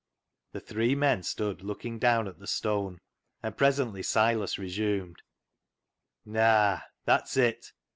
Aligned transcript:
The 0.53 0.59
three 0.59 0.95
men 0.95 1.21
stood 1.21 1.61
looking 1.61 1.99
down 1.99 2.27
at 2.27 2.39
the 2.39 2.47
stone, 2.47 3.01
and 3.43 3.55
presently 3.55 4.01
Silas 4.01 4.57
resumed 4.57 5.21
—"Naa, 6.25 6.79
that's 7.05 7.37
it. 7.37 7.71